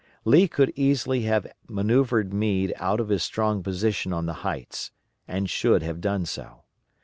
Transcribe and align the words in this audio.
Lee 0.25 0.47
could 0.47 0.73
easily 0.75 1.25
have 1.25 1.45
manoeuvred 1.69 2.33
Meade 2.33 2.73
out 2.77 2.99
of 2.99 3.09
his 3.09 3.21
strong 3.21 3.61
position 3.61 4.11
on 4.11 4.25
the 4.25 4.33
heights, 4.41 4.89
and 5.27 5.47
should 5.47 5.83
have 5.83 6.01
done 6.01 6.25
so. 6.25 6.63